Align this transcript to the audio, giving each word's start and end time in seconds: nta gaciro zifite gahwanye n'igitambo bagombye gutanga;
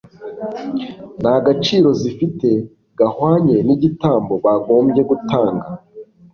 nta 1.21 1.35
gaciro 1.45 1.89
zifite 2.01 2.49
gahwanye 2.99 3.55
n'igitambo 3.67 4.33
bagombye 4.45 5.01
gutanga; 5.09 5.67